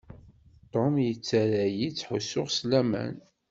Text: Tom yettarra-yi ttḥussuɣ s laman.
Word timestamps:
Tom 0.71 0.93
yettarra-yi 1.07 1.87
ttḥussuɣ 1.91 2.47
s 2.57 2.59
laman. 2.69 3.15